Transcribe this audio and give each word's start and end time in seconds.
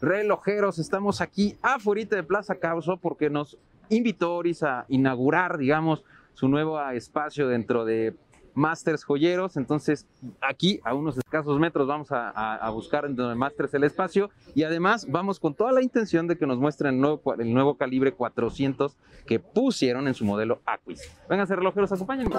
relojeros, 0.00 0.78
estamos 0.78 1.20
aquí 1.20 1.56
afuera 1.62 2.04
de 2.04 2.22
Plaza 2.22 2.54
Causo 2.56 2.96
porque 2.96 3.30
nos 3.30 3.58
invitó 3.88 4.34
Oris 4.34 4.62
a 4.62 4.84
inaugurar, 4.88 5.58
digamos, 5.58 6.04
su 6.34 6.48
nuevo 6.48 6.80
espacio 6.90 7.48
dentro 7.48 7.84
de 7.84 8.14
Masters 8.54 9.04
Joyeros. 9.04 9.56
Entonces, 9.56 10.06
aquí 10.40 10.80
a 10.84 10.94
unos 10.94 11.16
escasos 11.16 11.58
metros 11.58 11.86
vamos 11.86 12.08
a, 12.10 12.68
buscar 12.70 13.04
dentro 13.06 13.28
de 13.28 13.34
Masters 13.34 13.74
el 13.74 13.84
espacio 13.84 14.30
y 14.54 14.64
además 14.64 15.06
vamos 15.08 15.40
con 15.40 15.54
toda 15.54 15.72
la 15.72 15.82
intención 15.82 16.26
de 16.26 16.36
que 16.36 16.46
nos 16.46 16.58
muestren 16.58 16.94
el 16.94 17.00
nuevo, 17.00 17.34
el 17.38 17.52
nuevo 17.52 17.76
calibre 17.76 18.12
400 18.12 18.96
que 19.26 19.38
pusieron 19.38 20.08
en 20.08 20.14
su 20.14 20.24
modelo 20.24 20.60
Aquis. 20.66 21.10
Vengan, 21.28 21.48
relojeros, 21.48 21.92
acompáñenme. 21.92 22.36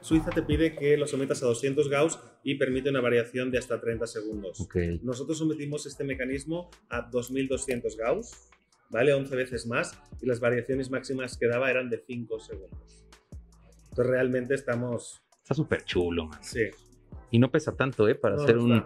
Suiza 0.00 0.30
te 0.30 0.42
pide 0.42 0.74
que 0.74 0.96
lo 0.96 1.06
sometas 1.06 1.42
a 1.42 1.46
200 1.46 1.88
Gauss 1.88 2.18
y 2.42 2.56
permite 2.56 2.90
una 2.90 3.00
variación 3.00 3.50
de 3.50 3.58
hasta 3.58 3.80
30 3.80 4.06
segundos. 4.06 4.68
Nosotros 5.02 5.38
sometimos 5.38 5.86
este 5.86 6.04
mecanismo 6.04 6.70
a 6.88 7.02
2200 7.02 7.96
Gauss, 7.96 8.48
¿vale? 8.90 9.12
11 9.12 9.36
veces 9.36 9.66
más 9.66 10.00
y 10.20 10.26
las 10.26 10.40
variaciones 10.40 10.90
máximas 10.90 11.36
que 11.36 11.46
daba 11.46 11.70
eran 11.70 11.90
de 11.90 11.98
5 11.98 12.40
segundos. 12.40 13.06
Entonces 13.90 14.06
realmente 14.06 14.54
estamos... 14.54 15.22
Está 15.42 15.54
súper 15.54 15.84
chulo, 15.84 16.26
man. 16.26 16.42
Sí. 16.42 16.64
Y 17.30 17.38
no 17.38 17.50
pesa 17.50 17.76
tanto, 17.76 18.08
¿eh? 18.08 18.14
Para 18.14 18.36
hacer 18.36 18.58
un... 18.58 18.84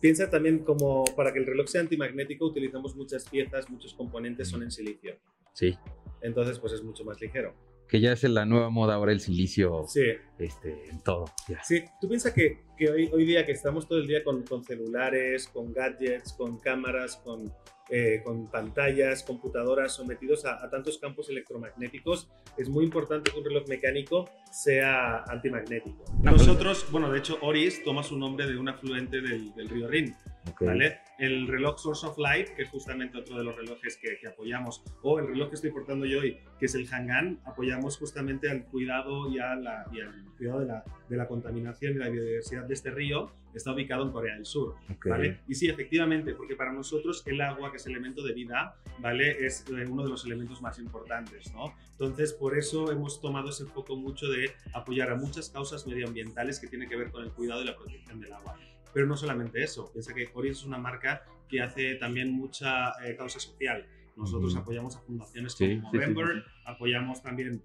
Piensa 0.00 0.28
también 0.28 0.60
como 0.60 1.04
para 1.16 1.32
que 1.32 1.38
el 1.38 1.46
reloj 1.46 1.68
sea 1.68 1.80
antimagnético 1.80 2.46
utilizamos 2.46 2.96
muchas 2.96 3.28
piezas, 3.28 3.70
muchos 3.70 3.94
componentes 3.94 4.48
son 4.48 4.62
en 4.62 4.70
silicio. 4.70 5.16
Sí. 5.52 5.76
Entonces 6.20 6.58
pues 6.58 6.72
es 6.72 6.82
mucho 6.82 7.04
más 7.04 7.20
ligero 7.20 7.71
que 7.88 8.00
ya 8.00 8.12
es 8.12 8.22
la 8.24 8.44
nueva 8.46 8.70
moda 8.70 8.94
ahora 8.94 9.12
el 9.12 9.20
silicio 9.20 9.84
sí. 9.86 10.00
este, 10.38 10.88
en 10.88 11.02
todo. 11.02 11.26
Sí, 11.62 11.84
tú 12.00 12.08
piensas 12.08 12.32
que, 12.32 12.64
que, 12.76 12.90
hoy, 12.90 13.10
hoy 13.12 13.24
día 13.24 13.44
que 13.44 13.52
estamos 13.52 13.86
todo 13.86 13.98
el 13.98 14.06
día 14.06 14.24
con, 14.24 14.42
con 14.44 14.64
celulares, 14.64 15.48
con 15.48 15.72
gadgets, 15.72 16.32
con 16.32 16.58
cámaras, 16.58 17.16
con, 17.16 17.52
eh, 17.90 18.22
con 18.24 18.46
pantallas, 18.50 19.22
computadoras 19.22 19.92
sometidos 19.92 20.46
a, 20.46 20.70
tantos 20.70 20.96
campos 20.96 21.28
electromagnéticos, 21.28 22.30
es 22.56 22.70
muy 22.70 22.84
importante 22.84 23.30
que 23.30 23.38
un 23.38 23.44
reloj 23.44 23.68
mecánico 23.68 24.30
sea 24.50 25.24
antimagnético. 25.24 26.04
Nosotros, 26.22 26.86
bueno, 26.90 27.12
de 27.12 27.18
hecho, 27.18 27.38
Oris 27.42 27.84
toma 27.84 28.02
su 28.02 28.16
nombre 28.16 28.46
de 28.46 28.56
un 28.56 28.70
afluente 28.70 29.20
del, 29.20 29.52
del 29.54 29.68
río 29.68 29.88
Rin. 29.88 30.14
¿Vale? 30.60 30.98
El 31.18 31.46
reloj 31.46 31.78
Source 31.78 32.06
of 32.06 32.18
Light, 32.18 32.48
que 32.48 32.62
es 32.62 32.70
justamente 32.70 33.18
otro 33.18 33.38
de 33.38 33.44
los 33.44 33.56
relojes 33.56 33.96
que, 33.96 34.26
apoyamos, 34.26 34.82
o 35.02 35.18
el 35.18 35.28
reloj 35.28 35.50
que 35.50 35.54
estoy 35.56 35.70
portando 35.70 36.06
yo 36.06 36.20
hoy, 36.20 36.38
que 36.58 36.66
es 36.66 36.74
el 36.74 36.86
Hangan, 36.92 37.40
apoyamos 37.44 37.96
justamente 37.96 38.50
al 38.50 38.64
cuidado 38.64 39.30
y, 39.30 39.36
la, 39.36 39.86
y 39.92 40.00
al 40.00 40.24
cuidado 40.36 40.60
de 40.60 40.66
la, 40.66 40.84
de 41.08 41.16
la, 41.16 41.28
contaminación 41.28 41.94
y 41.94 41.98
la 41.98 42.08
biodiversidad 42.08 42.64
de 42.64 42.74
este 42.74 42.90
río, 42.90 43.30
está 43.54 43.72
ubicado 43.72 44.04
en 44.04 44.12
Corea 44.12 44.34
del 44.34 44.46
Sur, 44.46 44.76
¿vale? 45.04 45.40
Y 45.46 45.54
sí, 45.54 45.68
efectivamente, 45.68 46.34
porque 46.34 46.56
para 46.56 46.72
nosotros 46.72 47.22
el 47.26 47.40
agua, 47.40 47.70
que 47.70 47.76
es 47.76 47.86
elemento 47.86 48.22
de 48.22 48.32
vida, 48.32 48.76
¿vale? 48.98 49.44
Es 49.44 49.64
eh, 49.68 49.84
uno 49.86 50.04
de 50.04 50.08
los 50.08 50.24
elementos 50.24 50.62
más 50.62 50.78
importantes, 50.78 51.52
¿no? 51.52 51.74
Entonces, 51.92 52.32
por 52.32 52.56
eso 52.56 52.90
hemos 52.90 53.20
tomado 53.20 53.50
ese 53.50 53.66
foco 53.66 53.96
mucho 53.96 54.28
de 54.28 54.52
apoyar 54.72 55.10
a 55.10 55.16
muchas 55.16 55.50
causas 55.50 55.86
medioambientales 55.86 56.58
que 56.58 56.66
tienen 56.66 56.88
que 56.88 56.96
ver 56.96 57.10
con 57.10 57.24
el 57.24 57.30
cuidado 57.30 57.62
y 57.62 57.66
la 57.66 57.76
protección 57.76 58.20
del 58.20 58.32
agua. 58.32 58.58
Pero 58.92 59.06
no 59.06 59.16
solamente 59.16 59.62
eso, 59.62 59.90
piensa 59.92 60.14
que 60.14 60.28
Oris 60.34 60.58
es 60.58 60.64
una 60.64 60.78
marca 60.78 61.24
que 61.48 61.60
hace 61.60 61.94
también 61.96 62.32
mucha 62.32 62.92
eh, 63.04 63.16
causa 63.16 63.40
social. 63.40 63.86
Nosotros 64.16 64.54
apoyamos 64.56 64.96
a 64.96 65.00
fundaciones 65.00 65.54
como 65.54 65.90
November, 65.92 66.44
apoyamos 66.64 67.22
también 67.22 67.62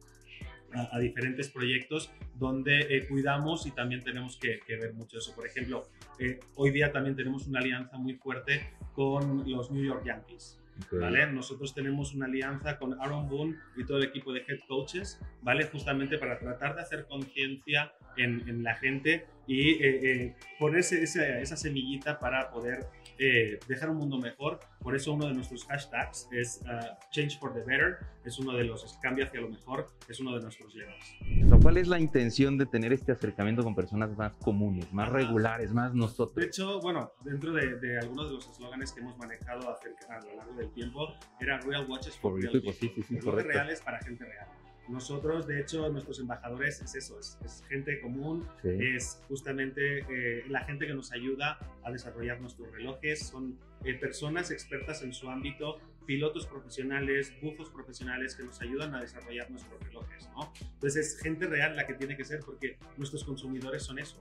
a, 0.74 1.00
diferentes 1.00 1.50
proyectos 1.50 2.12
donde 2.36 2.80
eh, 2.90 3.08
cuidamos 3.08 3.66
y 3.66 3.72
también 3.72 4.04
tenemos 4.04 4.38
que, 4.38 4.60
ver 4.68 4.94
mucho 4.94 5.18
eso. 5.18 5.34
Por 5.36 5.46
ejemplo, 5.46 5.88
eh, 6.20 6.40
hoy 6.56 6.72
día 6.72 6.92
también 6.92 7.16
tenemos 7.16 7.48
una 7.48 7.60
alianza 7.60 7.98
muy 7.98 8.14
fuerte 8.16 8.74
con 8.94 9.50
los 9.50 9.72
New 9.72 9.84
York 9.84 10.04
Yankees. 10.06 10.60
¿Vale? 10.92 11.28
Nosotros 11.28 11.74
tenemos 11.74 12.14
una 12.14 12.26
alianza 12.26 12.78
con 12.78 13.00
Aaron 13.02 13.28
Boone 13.28 13.56
y 13.76 13.86
todo 13.86 13.98
el 13.98 14.06
equipo 14.06 14.32
de 14.34 14.42
head 14.48 14.60
coaches, 14.68 15.20
¿vale? 15.42 15.66
Justamente 15.66 16.18
para 16.18 16.40
tratar 16.40 16.76
de 16.76 16.82
hacer 16.82 17.06
conciencia 17.08 17.94
en, 18.16 18.48
en, 18.48 18.64
la 18.64 18.76
gente 18.76 19.26
y 19.48 19.72
eh, 19.72 19.80
eh, 19.84 20.36
ponerse 20.60 21.04
esa, 21.04 21.40
esa, 21.40 21.56
semillita 21.56 22.20
para 22.20 22.52
poder 22.52 22.88
eh, 23.20 23.60
dejar 23.68 23.90
un 23.90 23.98
mundo 23.98 24.18
mejor. 24.18 24.60
Por 24.82 24.96
eso 24.96 25.14
uno 25.14 25.28
de 25.28 25.34
nuestros 25.34 25.66
hashtags 25.66 26.28
es 26.32 26.62
uh, 26.64 26.96
Change 27.12 27.38
for 27.40 27.54
the 27.54 27.62
Better, 27.62 27.98
es 28.24 28.40
uno 28.40 28.54
de 28.54 28.64
los 28.64 28.98
cambia 29.02 29.26
hacia 29.26 29.42
lo 29.42 29.50
mejor, 29.50 29.88
es 30.08 30.20
uno 30.20 30.36
de 30.36 30.42
nuestros 30.42 30.74
lemas. 30.76 31.62
¿Cuál 31.62 31.78
es 31.78 31.88
la 31.88 32.00
intención 32.00 32.58
de 32.58 32.66
tener 32.66 32.94
este 32.94 33.12
acercamiento 33.12 33.64
con 33.64 33.76
personas 33.76 34.16
más 34.16 34.34
comunes, 34.38 34.92
más 34.94 35.10
regulares, 35.10 35.74
más 35.74 35.94
nosotros? 35.94 36.36
De 36.36 36.46
hecho, 36.46 36.80
bueno, 36.80 37.12
dentro 37.24 37.52
de, 37.52 37.76
de 37.80 38.00
algunos 38.00 38.30
de 38.30 38.36
los 38.36 38.50
eslóganes 38.50 38.92
que 38.94 39.02
hemos 39.02 39.18
manejado 39.18 39.70
a 39.70 40.20
lo 40.20 40.36
largo 40.36 40.54
del 40.54 40.70
tiempo, 40.72 41.14
era 41.40 41.60
Real 41.60 41.86
Watches 41.90 42.16
for, 42.16 42.40
Real 42.40 42.52
people. 42.52 42.74
Sí, 42.74 42.92
sí, 42.96 43.04
sí, 43.04 43.20
reales 43.20 43.82
para 43.82 44.00
gente 44.00 44.24
real. 44.24 44.48
Nosotros, 44.90 45.48
de 45.48 45.60
hecho, 45.60 45.90
nuestros 45.90 46.20
embajadores 46.20 46.82
es 46.82 46.96
eso, 46.96 47.20
es, 47.20 47.64
gente 47.68 48.00
común, 48.00 48.48
es 48.64 49.22
justamente 49.28 50.00
eh, 50.10 50.46
la 50.48 50.62
gente 50.62 50.88
que 50.88 50.94
nos 50.94 51.12
ayuda 51.12 51.60
a 51.84 51.92
desarrollar 51.92 52.40
nuestros 52.40 52.72
relojes, 52.72 53.28
son 53.28 53.58
eh, 53.84 53.94
personas 53.96 54.50
expertas 54.52 55.04
en 55.04 55.14
su 55.14 55.30
ámbito, 55.30 55.80
pilotos 56.08 56.48
profesionales, 56.48 57.32
buzos 57.42 57.70
profesionales 57.70 58.36
que 58.36 58.44
nos 58.44 58.60
ayudan 58.62 58.96
a 58.96 59.02
desarrollar 59.02 59.52
nuestros 59.52 59.80
relojes, 59.84 60.28
¿no? 60.36 60.52
Entonces 60.60 61.14
es 61.14 61.22
gente 61.22 61.46
real 61.46 61.76
la 61.76 61.86
que 61.86 61.94
tiene 61.94 62.18
que 62.18 62.24
ser 62.24 62.40
porque 62.40 62.78
nuestros 62.98 63.24
consumidores 63.24 63.84
son 63.84 64.00
eso. 64.00 64.18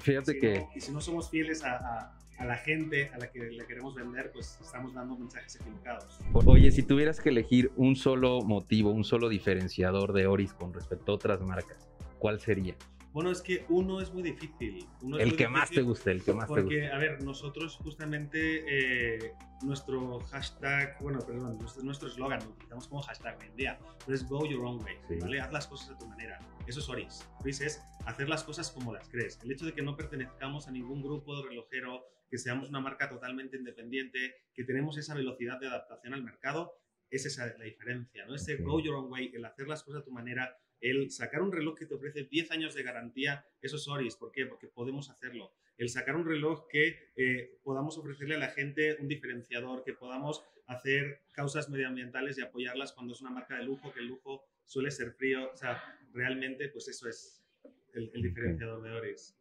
Fíjate 0.00 0.38
que... 0.38 0.66
y 0.74 0.80
si 0.80 0.92
no 0.92 1.02
somos 1.02 1.28
fieles 1.28 1.62
a 1.62 2.16
a 2.38 2.44
la 2.44 2.56
gente 2.56 3.10
a 3.14 3.18
la 3.18 3.30
que 3.30 3.38
le 3.50 3.66
queremos 3.66 3.94
vender, 3.94 4.30
pues 4.32 4.58
estamos 4.60 4.92
dando 4.94 5.16
mensajes 5.16 5.56
equivocados. 5.56 6.18
Oye, 6.32 6.70
si 6.70 6.82
tuvieras 6.82 7.20
que 7.20 7.30
elegir 7.30 7.70
un 7.76 7.96
solo 7.96 8.42
motivo, 8.42 8.90
un 8.90 9.04
solo 9.04 9.28
diferenciador 9.28 10.12
de 10.12 10.26
Oris 10.26 10.52
con 10.52 10.72
respecto 10.74 11.12
a 11.12 11.14
otras 11.14 11.40
marcas, 11.40 11.88
¿cuál 12.18 12.40
sería? 12.40 12.74
Bueno, 13.16 13.30
es 13.30 13.40
que 13.40 13.64
uno 13.70 14.02
es 14.02 14.12
muy 14.12 14.22
difícil. 14.22 14.86
el 15.18 15.38
que 15.38 15.48
más 15.48 15.70
te 15.70 15.80
guste, 15.80 16.10
el 16.10 16.22
que 16.22 16.34
más 16.34 16.48
te 16.48 16.60
guste. 16.60 16.62
Porque, 16.64 16.86
a 16.88 16.98
ver, 16.98 17.22
nosotros 17.22 17.76
justamente 17.76 18.62
eh, 18.68 19.32
nuestro 19.62 20.20
hashtag, 20.20 20.98
bueno, 21.00 21.20
perdón, 21.20 21.58
nuestro 21.82 22.08
eslogan 22.08 22.40
lo 22.44 22.50
utilizamos 22.50 22.86
como 22.88 23.00
hashtag 23.00 23.38
hoy 23.40 23.46
en 23.46 23.56
día, 23.56 23.78
pero 24.04 24.14
es 24.14 24.28
go 24.28 24.46
your 24.46 24.66
own 24.66 24.84
way, 24.84 24.96
¿vale? 25.18 25.40
Haz 25.40 25.50
las 25.50 25.66
cosas 25.66 25.92
a 25.92 25.98
tu 25.98 26.06
manera. 26.06 26.38
Eso 26.66 26.80
es 26.80 26.88
Oris. 26.90 27.26
Oris 27.40 27.62
es 27.62 27.82
hacer 28.04 28.28
las 28.28 28.44
cosas 28.44 28.70
como 28.70 28.92
las 28.92 29.08
crees. 29.08 29.40
El 29.42 29.50
hecho 29.50 29.64
de 29.64 29.72
que 29.72 29.80
no 29.80 29.96
pertenezcamos 29.96 30.68
a 30.68 30.70
ningún 30.70 31.00
grupo 31.02 31.38
de 31.38 31.48
relojero, 31.48 32.04
que 32.28 32.36
seamos 32.36 32.68
una 32.68 32.80
marca 32.80 33.08
totalmente 33.08 33.56
independiente, 33.56 34.34
que 34.52 34.64
tenemos 34.64 34.98
esa 34.98 35.14
velocidad 35.14 35.58
de 35.58 35.68
adaptación 35.68 36.12
al 36.12 36.22
mercado, 36.22 36.74
esa 37.08 37.28
es 37.28 37.58
la 37.58 37.64
diferencia, 37.64 38.26
¿no? 38.26 38.34
Ese 38.34 38.56
go 38.56 38.78
your 38.78 38.96
own 38.96 39.10
way, 39.10 39.32
el 39.32 39.44
hacer 39.46 39.68
las 39.68 39.82
cosas 39.84 40.02
a 40.02 40.04
tu 40.04 40.12
manera, 40.12 40.54
el 40.80 41.10
sacar 41.10 41.42
un 41.42 41.52
reloj 41.52 41.78
que 41.78 41.86
te 41.86 41.94
ofrece 41.94 42.24
10 42.24 42.50
años 42.50 42.74
de 42.74 42.82
garantía, 42.82 43.46
eso 43.60 43.76
es 43.76 43.88
Oris. 43.88 44.16
¿Por 44.16 44.32
qué? 44.32 44.46
Porque 44.46 44.68
podemos 44.68 45.10
hacerlo. 45.10 45.52
El 45.76 45.88
sacar 45.88 46.16
un 46.16 46.26
reloj 46.26 46.66
que 46.68 47.10
eh, 47.16 47.58
podamos 47.62 47.98
ofrecerle 47.98 48.36
a 48.36 48.38
la 48.38 48.48
gente 48.48 48.96
un 49.00 49.08
diferenciador, 49.08 49.84
que 49.84 49.92
podamos 49.92 50.44
hacer 50.66 51.22
causas 51.32 51.68
medioambientales 51.68 52.38
y 52.38 52.42
apoyarlas 52.42 52.92
cuando 52.92 53.12
es 53.12 53.20
una 53.20 53.30
marca 53.30 53.56
de 53.56 53.64
lujo, 53.64 53.92
que 53.92 54.00
el 54.00 54.06
lujo 54.06 54.44
suele 54.64 54.90
ser 54.90 55.12
frío. 55.12 55.50
O 55.52 55.56
sea, 55.56 55.82
realmente, 56.12 56.68
pues 56.68 56.88
eso 56.88 57.08
es 57.08 57.44
el, 57.92 58.10
el 58.14 58.22
diferenciador 58.22 58.82
de 58.82 58.90
Oris 58.90 59.36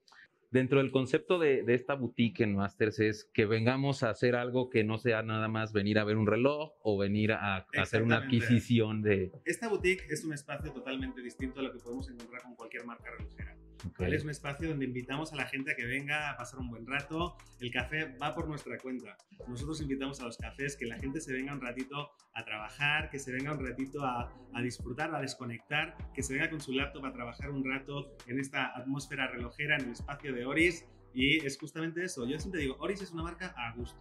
dentro 0.51 0.79
del 0.79 0.91
concepto 0.91 1.39
de, 1.39 1.63
esta 1.67 1.95
boutique 1.95 2.43
en 2.43 2.55
Masters 2.55 2.99
es 2.99 3.29
que 3.33 3.45
vengamos 3.45 4.03
a 4.03 4.09
hacer 4.09 4.35
algo 4.35 4.69
que 4.69 4.83
no 4.83 4.97
sea 4.97 5.21
nada 5.23 5.47
más 5.47 5.73
venir 5.73 5.99
a 5.99 6.03
ver 6.03 6.17
un 6.17 6.27
reloj 6.27 6.73
o 6.81 6.97
venir 6.97 7.33
a, 7.33 7.65
hacer 7.77 8.03
una 8.03 8.17
adquisición 8.17 9.01
de... 9.01 9.31
Esta 9.45 9.67
boutique 9.67 10.05
es 10.09 10.23
un 10.23 10.33
espacio 10.33 10.71
totalmente 10.71 11.21
distinto 11.21 11.59
a 11.59 11.63
lo 11.63 11.73
que 11.73 11.79
podemos 11.79 12.09
encontrar 12.09 12.41
con 12.43 12.55
cualquier 12.55 12.85
marca 12.85 13.11
relojera. 13.17 13.55
Es 13.99 14.23
un 14.23 14.29
espacio 14.29 14.69
donde 14.69 14.85
invitamos 14.85 15.33
a 15.33 15.35
la 15.35 15.45
gente 15.45 15.71
a 15.71 15.75
que 15.75 15.85
venga 15.85 16.29
a 16.29 16.37
pasar 16.37 16.59
un 16.59 16.69
buen 16.69 16.85
rato. 16.85 17.37
El 17.59 17.71
café 17.71 18.05
va 18.21 18.33
por 18.33 18.47
nuestra 18.47 18.77
cuenta. 18.77 19.17
Nosotros 19.47 19.81
invitamos 19.81 20.19
a 20.21 20.25
los 20.25 20.37
cafés 20.37 20.75
que 20.75 20.85
la 20.85 20.97
gente 20.97 21.21
se 21.21 21.33
venga 21.33 21.53
un 21.53 21.61
ratito 21.61 22.11
a 22.33 22.43
trabajar, 22.43 23.09
que 23.09 23.19
se 23.19 23.31
venga 23.31 23.53
un 23.53 23.65
ratito 23.65 24.03
a, 24.03 24.31
a 24.53 24.61
disfrutar, 24.61 25.13
a 25.13 25.21
desconectar, 25.21 25.95
que 26.13 26.23
se 26.23 26.33
venga 26.33 26.49
con 26.49 26.61
su 26.61 26.73
laptop 26.73 27.05
a 27.05 27.13
trabajar 27.13 27.49
un 27.51 27.63
rato 27.63 28.15
en 28.27 28.39
esta 28.39 28.75
atmósfera 28.77 29.27
relojera, 29.27 29.75
en 29.77 29.85
el 29.85 29.91
espacio 29.91 30.33
de 30.33 30.45
Oris. 30.45 30.85
Y 31.13 31.45
es 31.45 31.57
justamente 31.57 32.03
eso. 32.03 32.25
Yo 32.27 32.37
siempre 32.39 32.61
digo, 32.61 32.75
Oris 32.79 33.01
es 33.01 33.11
una 33.11 33.23
marca 33.23 33.53
a 33.55 33.73
gusto. 33.75 33.99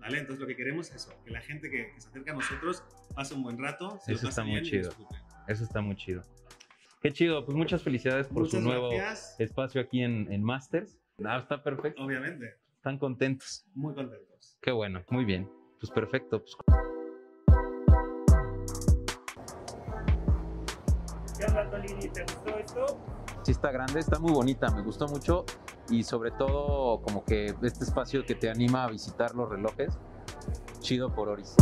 ¿Vale? 0.00 0.18
Entonces 0.18 0.40
lo 0.40 0.46
que 0.46 0.56
queremos 0.56 0.90
es 0.90 0.96
eso, 0.96 1.14
que 1.24 1.30
la 1.30 1.40
gente 1.40 1.70
que, 1.70 1.92
se 1.98 2.08
acerca 2.08 2.32
a 2.32 2.34
nosotros 2.34 2.84
pase 3.14 3.34
un 3.34 3.42
buen 3.42 3.58
rato, 3.58 3.98
se 4.04 4.12
eso 4.12 4.28
está 4.28 4.44
muy 4.44 4.62
chido. 4.62 4.92
Eso 5.48 5.64
está 5.64 5.80
muy 5.80 5.96
chido. 5.96 6.22
Qué 7.06 7.12
chido, 7.12 7.44
pues 7.44 7.56
muchas 7.56 7.84
felicidades 7.84 8.26
por 8.26 8.38
Muchas 8.38 8.60
su 8.60 8.60
nuevo 8.66 8.88
gracias. 8.90 9.38
espacio 9.38 9.80
aquí 9.80 10.02
en, 10.02 10.26
en 10.32 10.42
Masters. 10.42 10.98
Ah, 11.24 11.38
está 11.38 11.62
perfecto, 11.62 12.02
Obviamente, 12.02 12.56
están 12.74 12.98
contentos. 12.98 13.64
muy 13.76 13.94
contentos. 13.94 14.58
Qué 14.60 14.72
bueno, 14.72 15.04
muy 15.10 15.24
bien. 15.24 15.48
Pues 15.78 15.92
perfecto. 15.92 16.42
Pues, 16.42 16.56
¿Qué 21.38 21.44
onda, 21.44 21.70
Tolini? 21.70 22.08
¿Te 22.08 22.22
gustó 22.24 22.58
esto? 22.58 22.86
sí 23.44 23.52
está 23.52 23.70
grande, 23.70 24.00
está 24.00 24.18
muy 24.18 24.32
bonita, 24.32 24.68
me 24.74 24.82
gustó 24.82 25.06
mucho 25.06 25.44
y 25.88 26.02
sobre 26.02 26.32
todo 26.32 27.00
como 27.02 27.24
que 27.24 27.54
este 27.62 27.84
espacio 27.84 28.26
que 28.26 28.34
te 28.34 28.50
anima 28.50 28.82
a 28.82 28.90
visitar 28.90 29.32
los 29.36 29.48
relojes. 29.48 29.96
Chido 30.80 31.14
por 31.14 31.28
Oris. 31.28 31.54